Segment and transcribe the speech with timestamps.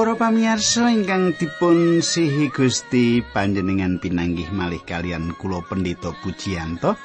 [0.00, 6.96] Para pamirsa ingkang dipun sihi Gusti panjenengan pinanggih malih kalian kula Pendeta Pujiyanto.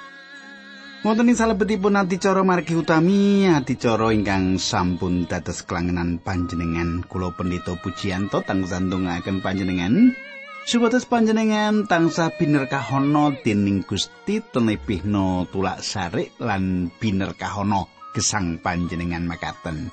[1.03, 8.39] Wonten ing salebetipun adicara margi utami, adicara ingkang sampun dados kelangenan panjenengan kula Pendeta Pujiyanto
[8.47, 10.15] tansah ndongaaken panjenengan
[10.63, 19.91] supados panjenengan tansah binerkahono dening Gusti tenebihna tulak sarik lan binerkahono gesang panjenengan makaten.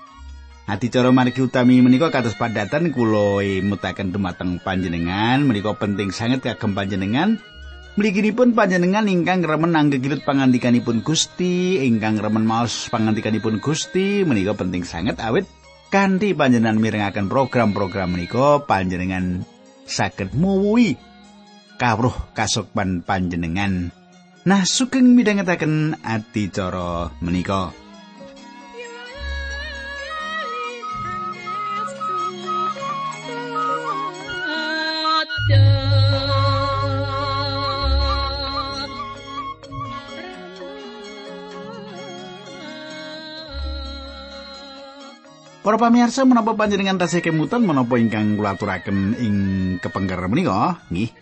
[0.62, 7.42] Adicara margi utami menika kados padatan kula mutaken dumateng panjenengan menika penting sanget kagem panjenengan
[7.92, 15.20] Mliginipun panjenengan ingkang remen anggegilut pangandikanipun Gusti, ingkang remen maos pangandikanipun Gusti menika penting sanget
[15.20, 15.44] awit
[15.92, 19.44] kanthi panjenengan mirengaken program-program menika panjenengan
[19.84, 20.96] saged muwuhi
[21.76, 23.92] kawruh kasukman panjenengan.
[24.48, 27.81] Nah, sugeng midhangetaken adicara menika.
[45.62, 49.36] Para pamirsa menapa panjenengan tasih kemutan menapa ingkang kula aturaken ing
[49.78, 51.14] kepengker menika nggih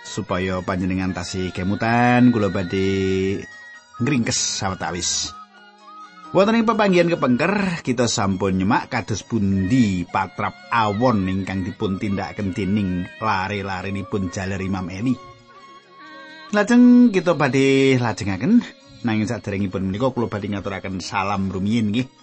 [0.00, 3.44] supaya panjenengan tasih kemutan kula badhe
[4.00, 5.36] ngringkes sawetawis.
[6.32, 13.04] Wonten ing pepanggihan kepengker kita sampun nyemak kados pundi patrap awon ingkang dipun tindakaken dening
[13.20, 15.12] lare-larenipun jaler Imam Eli.
[16.56, 18.64] Lajeng kita badhe lajengaken
[19.04, 22.19] nanging saderengipun menika kula badhe ngaturaken salam rumiyin nggih.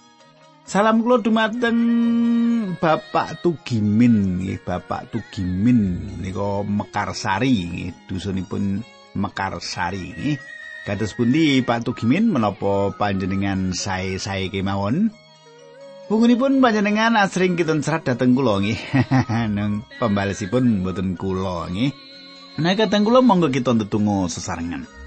[0.68, 1.80] Salam kula dumateng
[2.76, 8.84] Bapak Tugimin nggih, Bapak Tugimin nika Mekarsari nggih, dusunipun
[9.16, 10.36] Mekarsari nggih.
[10.84, 15.08] Kados pundi Pak Tugimin menapa panjenengan sae-sae kemawon?
[16.12, 18.76] Bungunipun panjenengan asring kitun serat dhateng kula nggih.
[19.56, 21.96] Nang pembalesipun mboten kula nggih.
[22.60, 24.97] Nah, kateng kula monggo kita ndedonga sesarengan.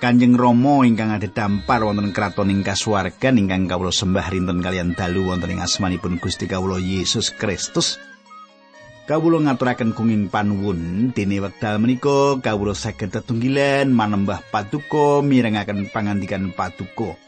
[0.00, 5.28] Kanjeng Rama ingkang ada dampar wonten kraton ing kasuwargan ingkang kawula sembah rinten kalian dalu
[5.28, 8.00] wonten ing asmanipun Gusti kawula Yesus Kristus.
[9.04, 17.20] Kawula ngaturaken kuning panuwun dene wekdal menika kawula saged tetunggilan manembah paduka mirengaken pangandikan paduka.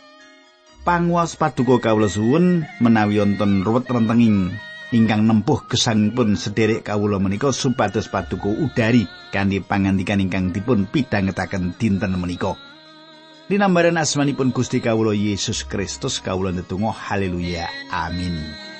[0.80, 4.48] Panguwas paduka kawula suwun menawi wonten ruwet rentenging
[4.92, 12.12] ingkang nempuh gesangipun sederek kawula menika supados paduka udari kanthi pangandikan ingkang dipun pidhangetaken dinten
[12.20, 12.52] menika.
[13.48, 18.71] Dinambaran asmanipun Gusti kawula Yesus Kristus kawula netunggal haleluya amin.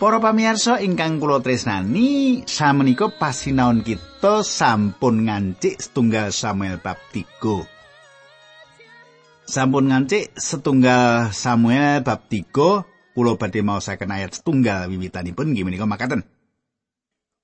[0.00, 9.44] Para pamirsa ingkang kula tresnani, samenika pasinaon kita sampun ngancik setunggal Samuel bab 3.
[9.44, 16.24] Sampun ngancik setunggal Samuel bab 3, kula badhe maosaken ayat setunggal wiwitanipun nggih menika makaten.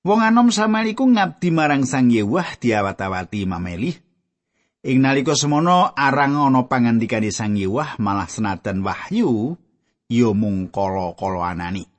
[0.01, 3.93] Wong anom Samuel iku ngabdi marang Sang Yewah diawat-awati mameli.
[4.81, 9.53] Ing nalika semono arang ana pangandikane Sang Yewah malah senadan wahyu
[10.09, 11.96] ya mung kala-kala anani.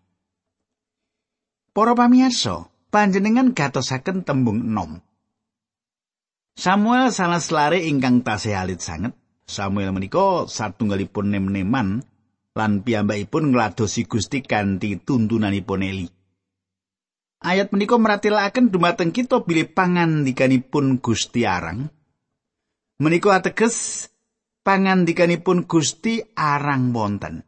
[1.79, 4.99] Para pamirsa, panjenengan gatosaken tembung enom.
[6.59, 9.15] Samuel sanes lare ingkang tasih alit sanget.
[9.47, 12.03] Samuel menika satunggalipun nem-neman
[12.59, 16.11] lan piyambakipun ngladosi Gusti kanthi tuntunanipun Eli.
[17.47, 21.87] Ayat menika meratelaken dumateng kita bilih pangandikanipun Gusti Arang.
[22.99, 24.11] Menika ateges
[24.67, 27.47] pangandikanipun Gusti Arang wonten.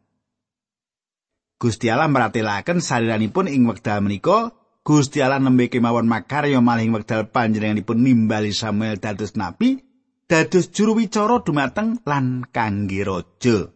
[1.61, 7.29] Gusti Allah meratelaken saliranipun ing wekdal menika Gusti Allah nembe kemawon makarya malih ing wekdal
[7.29, 9.85] panjenenganipun nimbali Samuel dados nabi
[10.25, 13.69] dados juru wicara dumateng lan kangge raja.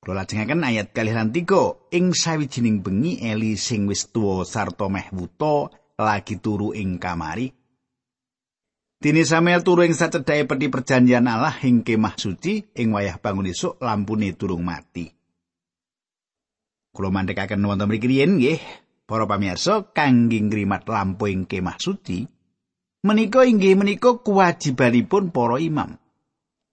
[0.00, 5.12] Kula lajengaken ayat kalih lan tiga ing sawijining bengi Eli sing wis tuwa sarta meh
[5.12, 5.68] wuta
[6.00, 7.52] lagi turu ing kamari.
[9.04, 13.76] Dini Samuel turu ing sacedhae peti perjanjian Allah ing kemah suci ing wayah bangun esuk
[13.84, 15.21] lampune durung mati.
[16.92, 18.60] Kula mandhekaken wonten mriki riyin nggih,
[19.08, 22.28] para pamirsa kangge ngrimat lampu ing kemah suci
[23.02, 25.96] menika inggih menika kewajibanipun para imam.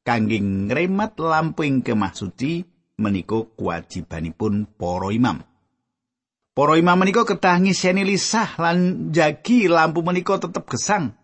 [0.04, 2.64] Kangge ngrimat lampu ing kemah suci
[3.00, 5.40] menika kewajibanipun para imam.
[6.52, 11.16] Para imam menika ketah ngiseni lisah lan jagi lampu menika tetep gesang.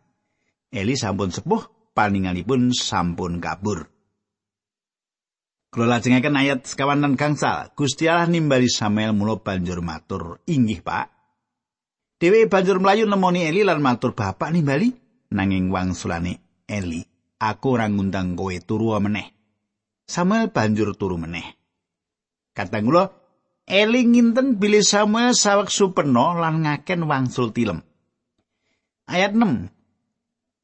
[0.72, 3.95] Eli sampun sepuh paninganipun sampun kabur.
[5.76, 7.68] Kula lajengaken ayat sekawan dan gangsal.
[7.76, 11.12] Gusti Allah nimbali Samuel mula banjur matur, "Inggih, Pak."
[12.16, 14.96] Dewi banjur mlayu nemoni Eli lan matur, "Bapak nimbali?"
[15.36, 17.04] Nanging wangsulane Eli,
[17.44, 19.36] "Aku ora ngundang kowe turu meneh."
[20.08, 21.44] Samuel banjur turu meneh.
[22.56, 23.12] Kadang kula
[23.68, 27.84] Eli nginten bilih Samuel sawek supeno lan ngaken wangsul tilem.
[29.12, 29.68] Ayat 6.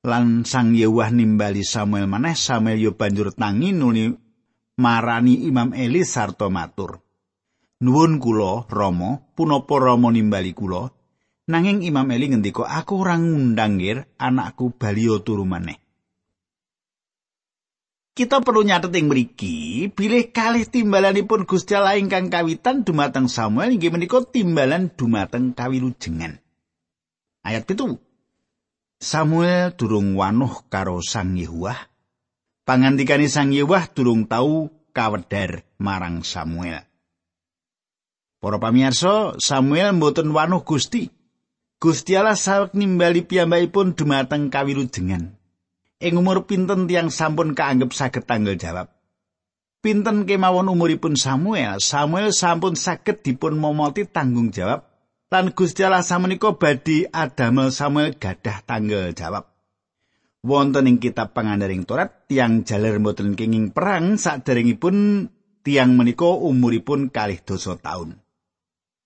[0.08, 4.31] Lan Sang Yewah nimbali Samuel maneh, Samuel yo banjur tangi nuli
[4.80, 7.02] marani Imam Eli sarta matur.
[7.82, 10.94] Nuwun kula, Rama, punapa Rama nimbali kula?
[11.50, 13.82] Nanging Imam Eli ngendika, "Aku ora ngundang
[14.22, 15.82] anakku baliyo turu maneh."
[18.12, 23.90] Kita perlu nyatet ing mriki, bilih kalih timbalanipun Gusti Allah ingkang kawitan dumateng Samuel inggih
[23.90, 26.38] menika timbalan dumateng kawilujengan.
[27.42, 27.98] Ayat pitu.
[29.02, 31.91] Samuel durung wanuh karo Sang Yehuwah
[32.68, 36.86] pangandikane Sang Yewah durung tau kawedar marang Samuel.
[38.42, 41.13] Para pamirsa, Samuel mboten wanuh Gusti.
[41.78, 45.38] Gusti Allah sawek nimbali piyambakipun dumateng kawilujengan.
[46.02, 48.90] Ing umur pinten tiang sampun kaanggep saged tanggal jawab.
[49.81, 54.90] Pinten kemawon umuripun Samuel, Samuel sampun saged dipun momoti tanggung jawab
[55.31, 59.50] lan Gusti Allah samenika badhe adamel Samuel gadah tanggal jawab.
[60.42, 65.30] Wonten ing kitab pangandaring Torat tiang jaler mboten kenging perang saderengipun
[65.62, 68.18] tiang menika umuripun kalih dosa taun.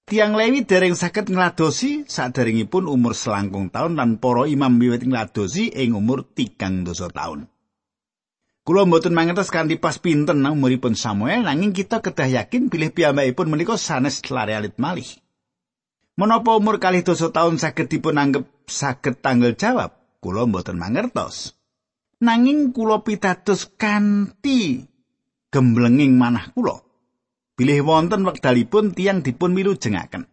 [0.06, 5.98] Tiang Lewi dereng saged ngladosi saderengipun umur selangkung taun lan para imam wiwit ngladosi ing
[5.98, 7.50] umur tigang dosa taun.
[8.66, 13.78] Kula mboten mangertos kanthi pas pinten umuripun Samuel nanging kita kedah yakin bilih piyambakipun menika
[13.78, 15.06] sanes lare malih.
[16.18, 20.05] Menapa umur kalih dosa taun saged dipun anggap saged tanggal jawab?
[20.26, 21.54] Kula mboten mangertos.
[22.26, 24.90] Nanging kula pitados kanthi
[25.54, 26.82] gemblenging manah kula.
[27.54, 30.26] Bilih wonten wekdalipun tiang dipun milujengaken.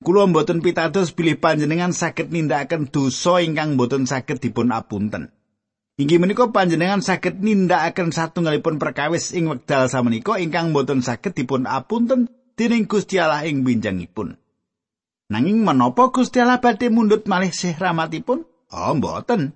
[0.00, 5.28] Kula mboten pitados bilih panjenengan saged nindakaken dosa ingkang mboten saged dipun apunten.
[6.00, 12.32] Inggih menika panjenengan saged nindakaken satunggalipun perkawis ing wekdal samenika ingkang mboten saged dipun apunten
[12.56, 14.40] dening Gusti Allah ing winjangipun.
[15.28, 18.55] Nanging menapa Gusti Allah badhe mundhut malih sih rahmatipun?
[18.72, 19.54] Oh, mboten.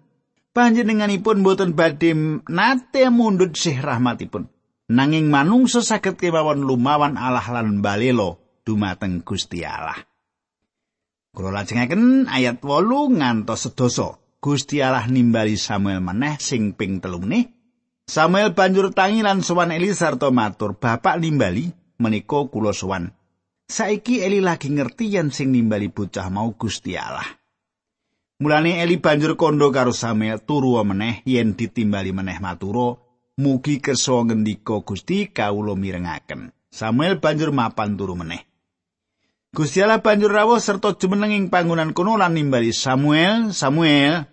[0.51, 2.15] Panjenenganipun mboten badhe
[2.51, 4.51] nate mundut sih rahmatipun.
[4.91, 9.99] Nanging manungsa saged kemawon lumawan Allah lan balelo dumateng Gusti Allah.
[11.31, 14.19] Kula lajengaken ayat 8 ngantos sedoso.
[14.43, 17.55] Gusti Allah nimbali Samuel maneh sing ping telune.
[18.11, 21.71] Samuel banjur tangi lan sowan Eli sarta matur, "Bapak nimbali
[22.03, 23.15] menika kula sowan."
[23.71, 27.40] Saiki Eli lagi ngerti yen sing nimbali bocah mau Gusti Allah.
[28.41, 34.81] Mulane Eli banjur kondo karo Samuel turu meneh yen ditimbali meneh maturo mugi kersa ngendika
[34.81, 36.49] Gusti kawula mirengaken.
[36.73, 38.41] Samuel banjur mapan turu meneh.
[39.53, 44.25] Gusti Allah banjur rawuh serta jumeneng ing panggonan kono lan nimbali Samuel, Samuel.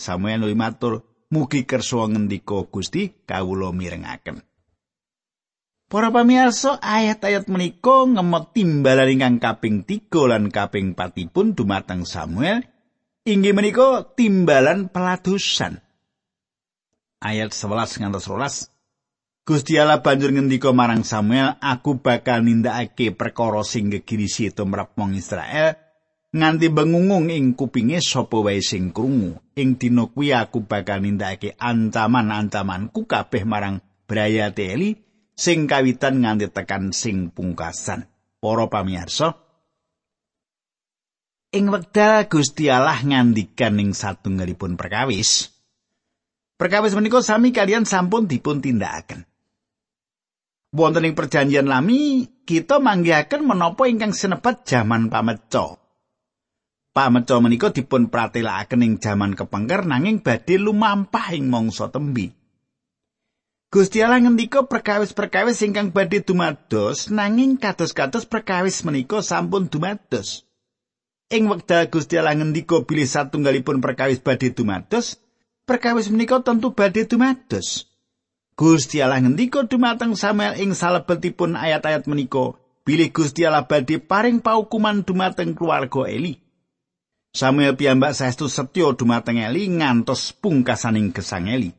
[0.00, 4.40] Samuel nuli matur, mugi kersa ngendika Gusti kawula mirengaken.
[5.92, 12.71] Para pamirsa, ayat-ayat menika ngemot timbalan ingkang kaping 3 lan kaping 4 pun dumateng Samuel
[13.22, 15.78] inggih menika timbalan peladusan.
[17.22, 19.46] Ayat 11 ngantos 12.
[19.46, 25.74] Gusti Allah banjur ngendika marang Samuel, "Aku bakal nindakake perkara sing gegirisi tumrap wong Israel
[26.32, 29.38] nganti bengungung ing kupinge sapa wae sing krungu.
[29.58, 34.94] Ing dina kuwi aku bakal nindakake ancaman-ancamanku kabeh marang Braya Eli
[35.34, 38.06] sing kawitan nganti tekan sing pungkasan."
[38.42, 39.38] Para pamirsa,
[41.52, 45.52] ing wekdal Gusti Allah ngandikan ing satunggalipun perkawis.
[46.56, 49.28] Perkawis menika sami kalian sampun dipun tindakaken.
[50.72, 55.76] Wonten ing perjanjian lami, kita manggihaken menapa ingkang senebat jaman pameco.
[56.96, 62.32] Pameco menika dipun pratelakaken ing jaman kepengker nanging badhe lumampah ing mangsa tembi.
[63.72, 70.48] Gusti Allah ngendika perkawis-perkawis ingkang badhe dumados nanging kados-kados perkawis menika sampun dumados.
[71.32, 75.16] Ing wekdal Gusti Allah ngendika bilih satunggalipun perkawis badhe dumados,
[75.64, 77.88] perkawis menika tentu badhe dumados.
[78.52, 85.00] Gusti Allah ngendika dumateng Samuel ing salebetipun ayat-ayat menika, bilih Gusti Allah badhe paring paukuman
[85.00, 86.36] dumateng keluarga Eli.
[87.32, 91.72] Samuel piyambak saestu setya dumateng Eli ngantos pungkasaning gesang Eli.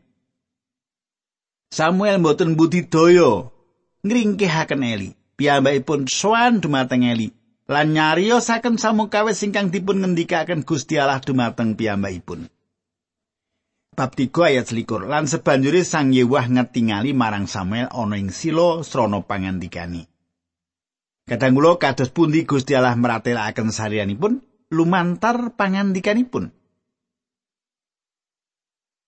[1.69, 3.53] Samuel mboten budidaya
[4.01, 5.09] ngringkehaken Eli.
[5.37, 12.51] Piyambakipun sowan dumateng Eli lan nyariosaken samukawis ingkang dipun ngendikaken Gusti Allah dumateng piyambakipun.
[13.93, 19.21] bab 3 ayat 21 lan sebanjure Sang Yewah ngetingali marang Samuel ana ing Silo srana
[19.21, 20.09] pangandikani.
[21.23, 24.43] Kadang kula kados pundi Gusti Allah meratelaken sarianipun
[24.75, 26.51] lumantar pangandikanipun.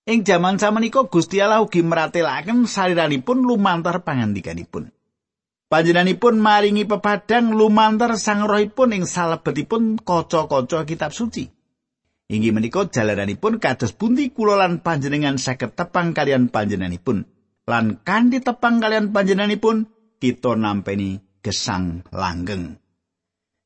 [0.05, 4.94] Ing jaman samenika Gusti Allah ugi meratelaken sariranipun lumantar pangandikanipun.
[5.65, 11.49] Panjenenganipun maringi pepadang lumantar sang rohipun ing salebetipun kaca-kaca kitab suci.
[12.29, 17.25] Inggih menika jalaranipun kados pundi kula lan panjenengan saged tepang kalian panjenenganipun.
[17.65, 19.89] Lan kanthi tepang kalian panjenenganipun
[20.21, 22.77] kita nampeni gesang langgeng.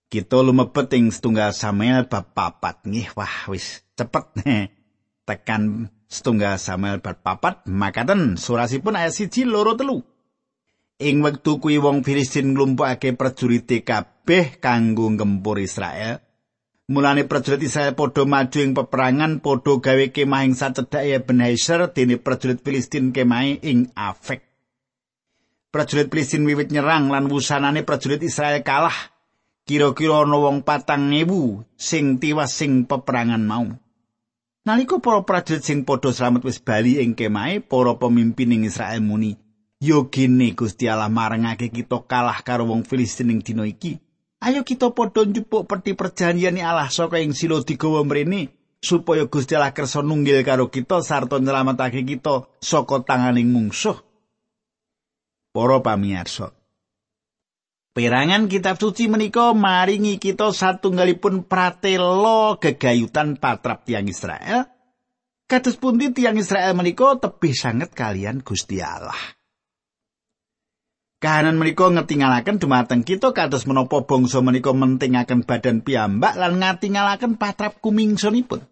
[0.08, 4.40] Kita lumebet ing setunggal Samuel bab papat nggih wah wis cepet
[5.28, 10.00] tekan setunggal Samuel bab papat makaten surasipun ayat siji loro telu.
[11.00, 16.20] Ing wektu kuwi wong Filistin nglumpukake prajurite kabeh kanggo ngempur Israel
[16.90, 22.66] Mulane prajurit Israel padha maju ing peperangan padha gawe kemah ing sacedhake Ebenezer dene prajurit
[22.66, 24.42] Filistin kemah ing Afek.
[25.70, 29.14] Prajurit Filistin wiwit nyerang lan wusanane prajurit Israel kalah.
[29.70, 33.70] Kira-kira ana wong patang ewu sing tiwas sing peperangan mau.
[34.66, 39.38] Nalika para prajurit sing padha slamet wis bali ing kemahe, para pemimpin ing Israel muni,
[39.80, 43.98] "Yo gene Gusti Allah marengake kita kalah karo wong Filistin ing dina iki."
[44.40, 48.48] Ayo kita padha njupuk peti perjanjian Allah saka ing silo digawa mrene
[48.80, 54.00] supaya Gusti Allah kersa nunggil karo kita sarta nyelametake kita saka tanganing mungsuh.
[55.52, 56.56] Para pamirsa.
[57.92, 64.72] Perangan kitab suci menika maringi kita satunggalipun pratela gegayutan patrap tiang Israel.
[65.50, 69.39] Kados pundi tiang Israel menika tebih sanget kalian Gusti Allah.
[71.20, 77.84] Kahanan menika ngetingalaken dumateng kita kados menapa bangsa menika mentingaken badan piyambak lan ngatingalaken patrap
[77.84, 78.64] kumingsunipun.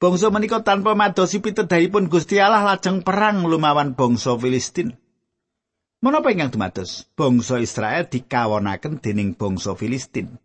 [0.00, 4.96] Bangsa menika tanpa madosi pitedhahipun Gusti Allah lajeng perang lumawan bangsa Filistin.
[6.00, 7.04] Menapa ingkang dumados?
[7.18, 10.38] Bangsa Israel dikawonaken dening bangsa Filistin.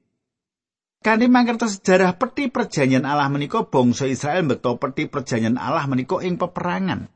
[1.05, 6.41] Kanthi mangertos sejarah peti perjanjian Allah menika bangsa Israel beto peti perjanjian Allah menika ing
[6.41, 7.12] peperangan.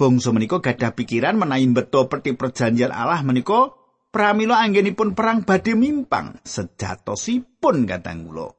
[0.00, 3.76] Bangsa menika gadah pikiran menawi beto peti perjanjian Allah menika
[4.08, 8.56] pramila anggenipun perang badhe mimpang sejatosipun kadang kula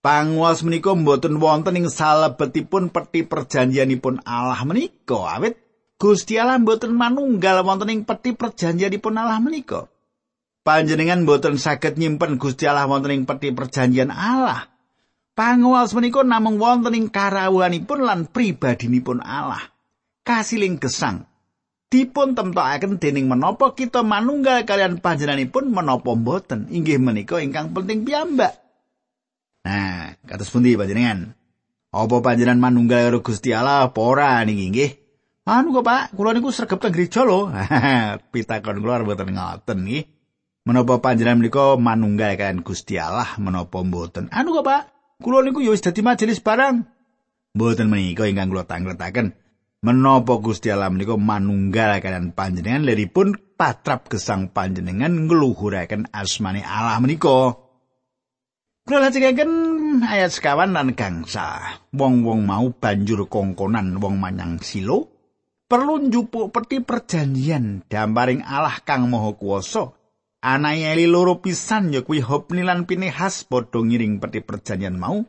[0.00, 5.28] Panguwas menika mboten wonten ing salebetipun peti perjanjianipun Allah menika.
[5.36, 5.60] Awit
[6.00, 9.92] Gusti Allah mboten manunggal wonten ing peti perjanjianipun Allah menika.
[10.64, 14.72] Panjenengan mboten saged nyimpen Gusti Allah wonten ing peti perjanjian Allah.
[15.36, 19.68] Panguwas menika namung wonten ing karawuhanipun lan pribadinipun Allah
[20.24, 21.28] kasiling gesang.
[21.90, 26.70] Dipun temtokaken dening menapa kita manunggal kalian panjenenganipun menapa mboten?
[26.70, 28.54] Inggih menika ingkang penting piyambak.
[29.66, 31.34] Nah kados pundi panjenengan?
[31.90, 33.90] Apa panjenengan manunggal karo Gusti Allah?
[33.90, 34.90] Apa ora niki nggih?
[35.50, 36.14] Anu kok Pak?
[36.14, 37.50] Kula niku sregep teng gereja lho.
[38.30, 40.06] Pitakon kula mboten ngoten nggih.
[40.70, 43.34] Menapa panjenengan menika manunggal kalian Gusti Allah?
[43.42, 44.30] Menapa mboten?
[44.30, 44.82] Anu kok Pak?
[45.18, 46.86] Kula niku ya wis dadi majelis barang.
[47.58, 49.34] Mboten menika ingkang kula tangletaken
[49.80, 57.56] menapa Gusti Allah menika manunggal kalian panjenengan leripun patrap gesang panjenengan ngluhuraken asmane Allah menika.
[58.84, 59.52] Kula lajengaken
[60.04, 61.80] ayat sekawan lan gangsa.
[61.96, 65.08] Wong-wong mau banjur kongkonan wong manyang silo
[65.64, 69.96] perlu njupuk peti perjanjian damparing Allah kang maha kuwasa.
[70.40, 75.24] Anake eli loro pisan ya kuwi Hopni lan Pinehas padha ngiring peti perjanjian mau.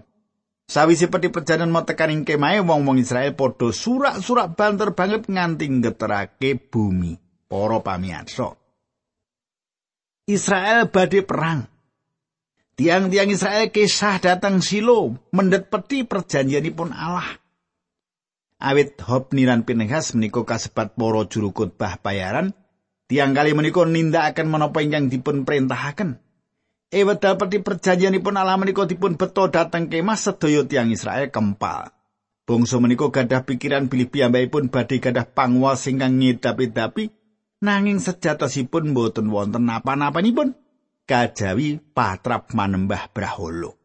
[0.72, 7.20] Sawise peti perjalanan mau tekaning kemahe wong-wong Israel padha surak-surak banter banget nganti ngeterake bumi.
[7.52, 8.56] Para pamirsa.
[10.32, 11.68] Israel badhe perang.
[12.80, 17.36] Tiang-tiang Israel kisah datang silo mendet peti perjanjianipun Allah.
[18.64, 22.56] Awit Hopni lan Pinehas menika kasebat para juru khotbah bayaran,
[23.12, 26.31] tiang kali menika nindakaken menapa ingkang dipun perintahaken.
[26.92, 28.36] E wedal peti perjanjianipun
[28.84, 31.88] dipun beto dhateng kemah sedaya tiang Israel kempal.
[32.44, 37.08] Bangsa menika gadah pikiran bilih piyambakipun badhe gadah panguwas ingkang ngedapi-dapi
[37.64, 40.52] nanging sejatosipun boten wonten napa-napanipun
[41.08, 43.80] kajawi patrap manembah braholo.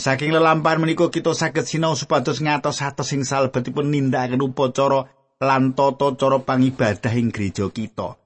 [0.00, 6.40] Saking lelampahan menika kita saged sinau supados ngatos-atos sing salebetipun nindakaken upacara lan tata cara
[6.40, 8.16] pangibadah ing gereja kita.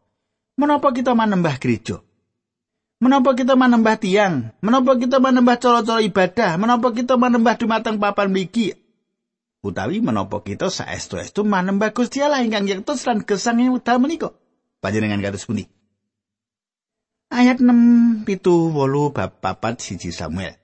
[0.55, 1.99] Menapa kita manembah gereja?
[3.03, 4.55] Menapa kita manembah tiang?
[4.63, 6.55] Menapa kita manembah cara-cara ibadah?
[6.57, 8.75] Menapa kita manembah dumateng papan miki?
[9.65, 14.37] Utawi menapa kita saestu-estu manembah Gusti Allah ingkang yektos lan gesang ing wekdal menika?
[14.85, 15.65] Panjenengan kados pundi?
[17.33, 20.55] Ayat 6 pitu wolu bab papat siji Samuel.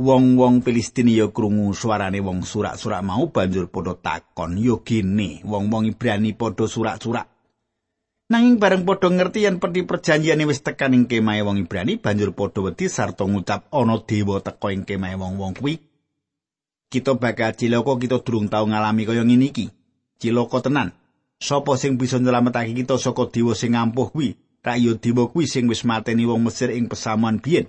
[0.00, 6.32] Wong-wong Filistin ya krungu suarane wong surak-surak mau banjur padha takon, "Yo gene, wong-wong Ibrani
[6.32, 7.28] padha surak-surak."
[8.30, 12.62] Nanging bareng padha ngerti yen peti perjanjiane wis tekan ing kemahe wong Ibrani, banjur padha
[12.62, 15.82] wedi sarta ngucap ana dewa teka ing kemahe wong-wong kuwi.
[16.86, 19.66] Kita bakal cilaka kita durung tau ngalami kaya ngene iki.
[20.22, 20.94] Cilaka tenan.
[21.42, 24.38] Sopo sing bisa nyelametake kita saka dewa sing ampuh kuwi?
[24.62, 27.66] Tak yo dewa kuwi sing wis mateni wong Mesir ing pesamuan biyen.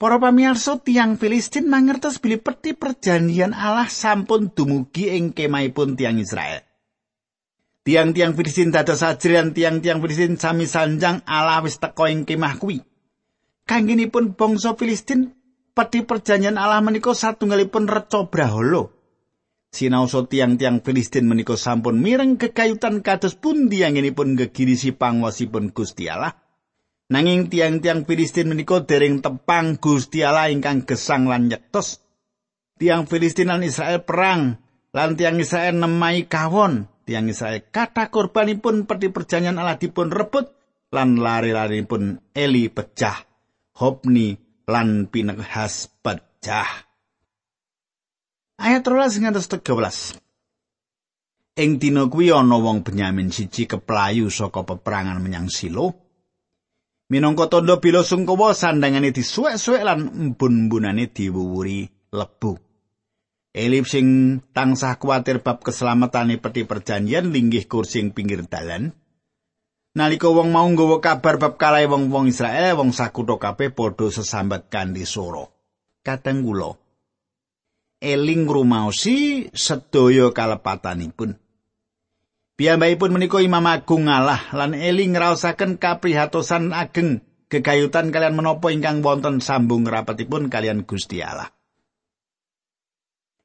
[0.00, 6.64] Para pamirsa tiang Filistin mangertos bilih peti perjanjian Allah sampun dumugi ing kemahipun tiang Israel.
[7.84, 12.80] Tiang-tiang Filistin dados ajrian tiang-tiang Filistin sami sanjang Allah wis teka ing kemah kuwi.
[13.68, 15.36] Kangginipun bangsa Filistin
[15.76, 18.88] peti perjanjian Allah menika satunggalipun reca brahala.
[19.68, 26.40] Sinaosa tiang-tiang Filistin menika sampun mireng kekayutan kados pundi anginipun gegirisi pangwasipun Gusti Allah.
[27.12, 32.00] Nanging tiang-tiang Filistin menika dereng tepang Gusti Allah ingkang gesang lan nyektos.
[32.80, 34.56] Tiang Filistin lan Israel perang,
[34.96, 36.93] lan tiang Israel nemai kawon.
[37.04, 40.48] Tiang Israel kata korbanipun peti perjanjian Allah dipun rebut,
[40.88, 43.20] lan lari-lari pun Eli pecah.
[43.76, 44.32] Hopni
[44.64, 46.70] lan Pinehas pecah.
[48.56, 50.24] Ayat 13 ngantos 13.
[51.54, 55.92] Ing dina kuwi ana wong Benyamin siji keplayu saka peperangan menyang Silo.
[57.12, 62.73] Minangka tandha bila sungkawa sandangane disuwek-suwek lan embun-embunane diwuwuri lebu.
[63.54, 68.90] Elip sing tansah kuatir bab keselamatane peti perjanjian linggih kursi ing pinggir dalan.
[69.94, 75.06] Nalika wong mau nggawa kabar bab kalahe wong-wong Israel, wong sakutha kabeh padha sesambat kanthi
[75.06, 75.46] swara.
[76.02, 76.74] Kadang kula
[78.04, 81.38] eling rumaosi sedaya kalepatanipun.
[82.54, 89.38] Piyambakipun menika Imam Agung ngalah lan eling ngraosaken kaprihatosan ageng gegayutan kalian menapa ingkang wonten
[89.38, 91.53] sambung rapatipun kalian Gusti Allah.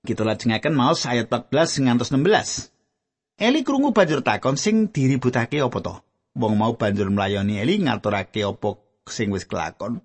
[0.04, 2.72] Kita lajengaken maos ayat 14 ngantos 16.
[3.40, 5.96] Eli krungu banjur takon sing diributake apa to?
[6.40, 10.00] Wong mau banjur mlayani Eli ngaturake apa sing wis kelakon.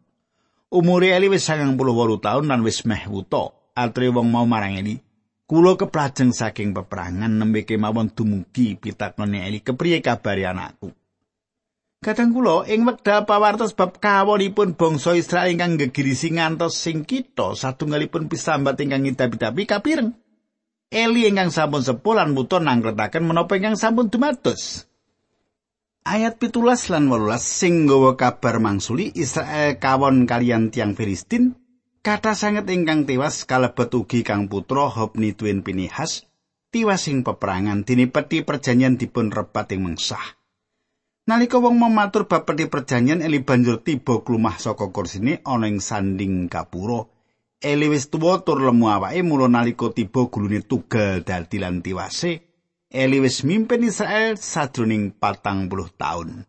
[0.74, 1.78] Umure Eli wis 98
[2.18, 3.54] taun lan wis meh wuta.
[3.74, 4.98] Atre wong mau marang Eli,
[5.44, 10.88] Kulo keplajeng saking peperangan nembe kemawon dumugi pitakone Eli kepriye kabari anakku.
[12.05, 18.29] Kadang kula ing wekdal pawartos bab kawonipun bangsa Israel ingkang gegirisi ngantos sing kita satunggalipun
[18.29, 20.12] pisambat ingkang ngidapi-dapi kapireng.
[20.93, 24.85] Eli ingkang sampun sepuh lan muto nangkretaken menapa ingkang sampun dumados.
[26.05, 31.57] Ayat pitulas lan wolulas sing nggawa kabar mangsuli Israel kawon kalian tiang Filistin
[32.05, 36.29] Kata sanget ingkang tewas kalebet ugi kang putra Hobni Twin Pinihas
[36.69, 40.43] tiwas ing peperangan dini peti perjanjian dipun repat ing mengsah.
[41.25, 46.53] Nalika wong mematur bab peti perjanjian Eli banjur tiba klumah saka kursine ana ing sanding
[46.53, 47.09] kapura.
[47.65, 52.45] Eli wis tuwa tur lemu awake mula nalika tiba gulune tugal dadi lan tiwase.
[52.93, 56.45] Eli wis mimpin Israel sadroning patang puluh taun.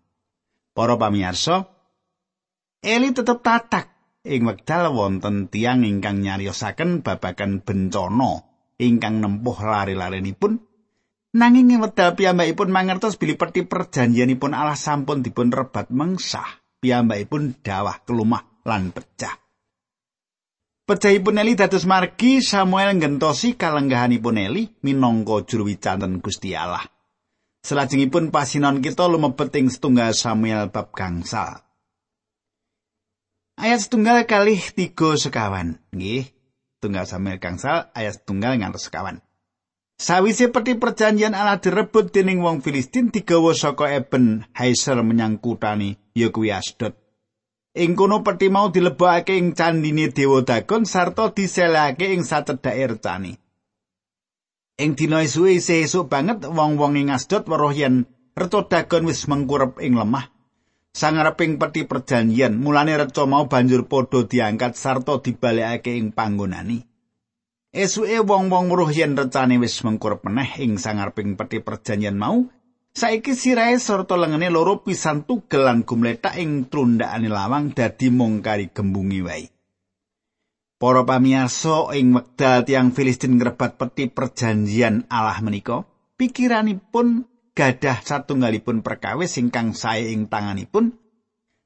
[0.75, 1.71] Para pamirsa,
[2.83, 3.87] Eli tetep tatak
[4.27, 8.43] ing wekdal wonten tiang ingkang nyariosaken babagan bencana
[8.75, 10.59] ingkang nempuh lari-larenipun
[11.35, 17.99] nanging ing wekdal piyambakipun mangertos bilih peti perjanjianipun Allah sampun dipun rebat mengsah piyambakipun dawah
[18.07, 19.35] kelumah lan pecah
[20.85, 26.85] Pecahipun Eli dados margi Samuel ngentosi kalenggahanipun Eli minangka juru wicanten Gusti Allah.
[27.65, 31.65] Selajengipun pasinon kita lumebet ing setunggal Samuel bab gangsal.
[33.57, 35.81] Ayat setunggal kali tiga sekawan.
[35.89, 36.29] Nggih,
[36.77, 39.24] tunggal Samuel Gangsal ayat setunggal ngantos sekawan.
[39.95, 46.35] Sawise peti perjanjian Allah direbut dening wong Filistin digawa saka Eben Haiser menyang kutani ya
[46.35, 46.99] kuwi Asdod.
[47.71, 53.39] Ing kono peti mau dilebokake ing candine Dewa Dagon sarta diselehake ing sacedhake recane.
[54.75, 58.03] Ing dina isih esuk banget wong-wong ing Asdod weruh yen
[58.35, 60.35] Reto Dagon wis mengkurep ing lemah
[60.95, 66.87] sangareping peti perjanjian mulane reca mau banjur padha diangkat sarta dibalekake ing panggonane
[67.75, 72.47] esuke wong-wong weruh yen recane wis mengkur meneh ing sangareping peti perjanjian mau
[72.95, 78.71] saiki sirahe sarta lengene loro pisan tugel lan gumletak ing trundakane lawang dadi mung kari
[78.71, 79.45] gembungi wae.
[80.79, 85.83] Para pamirsa ing wekdal tiang Filistin ngrebat peti perjanjian Allah menika
[86.15, 90.95] pikiranipun gadah satunggalipun perkawis ingkang sae ing tanganipun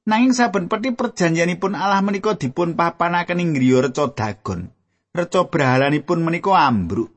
[0.09, 4.73] nanging saben peti perjanjianipun Allah menika dipun papanaken ing griya reca dagon
[5.09, 7.09] reca brahalanipun menika ambruk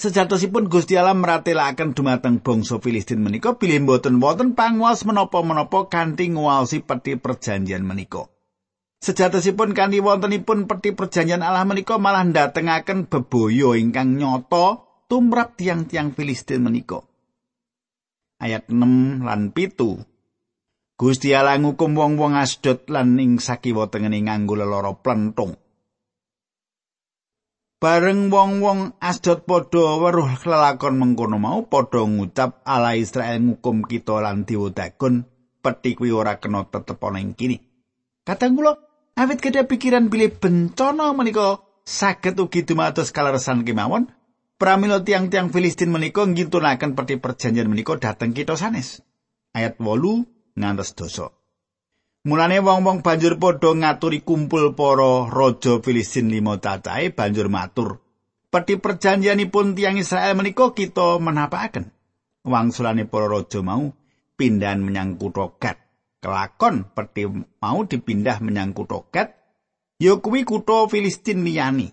[0.00, 6.88] Sejatosipun Gusti Allah meratelaken dumateng bangsa Filistin menika bilih boten wonten panguwas menapa-menapa kanthi nguwaosi
[6.88, 8.24] peti perjanjian menika.
[9.04, 16.64] Sejatosipun kanthi wontenipun peti perjanjian Allah menika malah ndatengaken bebaya ingkang nyata tumrap tiang-tiang Filistin
[16.64, 17.04] menika.
[18.40, 20.00] Ayat 6 lan pitu.
[20.96, 25.60] Gusti Allah ngukum wong-wong Asdod lan ing sakiwa tengene nganggo lelara plentung.
[27.80, 34.44] Bareng wong-wong Asdod padha weruh lelakon mengkono mau padha ngucap Allah Israel ngukum kita lan
[34.44, 35.24] diwodagon
[35.64, 37.56] peti kuwi ora kena tetep ana ing kini.
[38.20, 38.76] Kadang kula
[39.16, 44.12] awit kedhe pikiran bilih bencana menika saged ugi dumados kaleresan kemawon
[44.60, 49.00] pramila tiang-tiang Filistin menika ngintunaken peti perjanjian menika dhateng kita sanes.
[49.56, 51.32] Ayat 8 ngantos dosa.
[52.20, 58.04] Mulane wong-wong banjur padha ngaturi kumpul para raja Filistin lima cacahe banjur matur,
[58.52, 61.88] "Peti perjanjianipun tiang Israel menika kita menapakaken."
[62.44, 63.96] Wangsulane para raja mau
[64.36, 65.80] pindahan menyang kutha Gat.
[66.20, 67.24] Kelakon peti
[67.56, 69.40] mau dipindah menyang kutha Gat,
[69.96, 71.88] ya kuwi kutha Filistin liyane.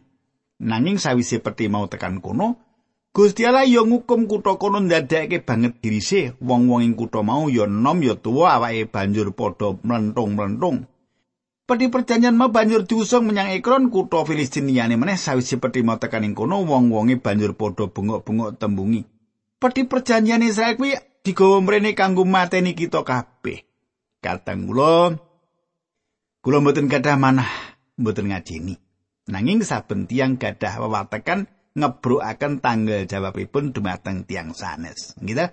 [0.60, 2.67] Nanging sawise peti mau tekan kono,
[3.18, 7.98] Gusti Allah ya ngukum kutha kono ndadekake banget dirise wong-wong ing kutha mau ya nom
[8.06, 10.86] ya tuwa awake banjur padha mlentung-mlentung.
[11.66, 16.30] Peti perjanjian mau banjur diusung menyang Ekron kutha Filistin liyane meneh sawise peti mau tekan
[16.30, 19.02] ing kono wong-wonge banjur padha bengok-bengok tembungi.
[19.58, 20.94] Peti perjanjian Israel kuwi
[21.26, 23.66] digawa mrene kanggo mateni kita kabeh.
[24.22, 25.18] Katang kula
[26.46, 27.50] kula mboten gadah manah
[27.98, 28.78] mboten ngajeni.
[29.26, 35.14] Nanging saben tiyang gadah wewatekan ngebrokaken tanggal jawabipun dumateng tiang sanes.
[35.22, 35.46] Gitu.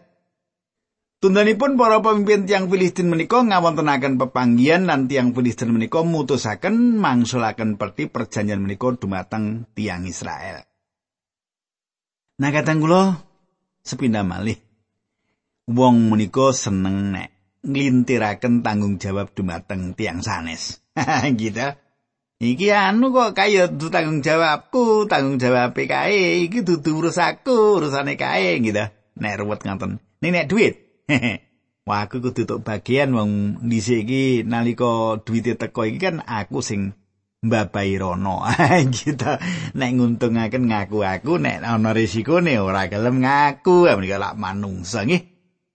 [1.21, 8.09] Tundanipun para pemimpin tiang Filistin menika ngawontenaken pepanggian lan tiang Filistin menika mutusaken mangsulaken perti
[8.09, 10.65] perjanjian menika dumateng tiang Israel.
[12.41, 13.21] Nah katang kula
[13.81, 14.61] sepindah malih.
[15.65, 17.29] Wong menika seneng nek
[17.65, 20.85] nglintiraken tanggung jawab dumateng tiang sanes.
[21.41, 21.84] gitu.
[22.43, 26.51] Iki anu kok kaya dudu tanggung jawabku, tanggung jawab kae.
[26.51, 28.91] Iki dudu urusanku, urusane kae gitu.
[29.15, 30.03] Nek ruwet ngoten.
[30.19, 30.75] Ning nek duit.
[31.89, 36.97] Wah, aku kudu tok bagian wong dhisik iki nalika duwite teko iki kan aku sing
[37.45, 38.43] mbabai rono.
[38.99, 39.31] gitu.
[39.79, 45.23] Nek nguntungaken ngaku aku, nek ana risikone ora gelem ngaku, menika lak manungsa nggih.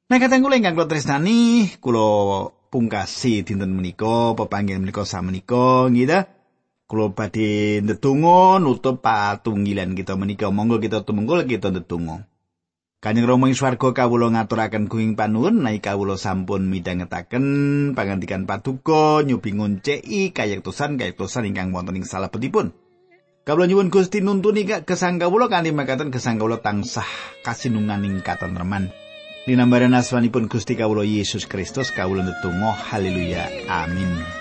[0.09, 6.38] Nek kateng kula ingkang kula tresnani, kula pungkasi dinten menika, pepanggihan menika samenika, gitu.
[6.89, 12.25] Kulo badhe ndedonga nutup patunggilan kita menika monggo kita tumungkul kita ndedonga.
[12.97, 17.45] Kanjeng Rama ing swarga kawula ngaturaken kuing panuwun naik kawula sampun midhangetaken
[17.93, 22.73] pangandikan paduka nyubi ngonceki kayektosan kayektosan ingkang wonten ing salebetipun.
[23.45, 27.05] Kawula nyuwun Gusti nuntuni gesang kawula kanthi makaten gesang kawula tansah
[27.45, 28.89] kasinungan ing katentreman.
[29.45, 34.38] Dinambaran asmanipun Gusti kawula Yesus Kristus kawula ndedonga haleluya amin.